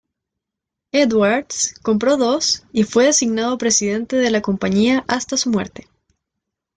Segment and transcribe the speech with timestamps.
[0.91, 5.87] Edwards compró dos y fue designado presidente de la compañía hasta su muerte.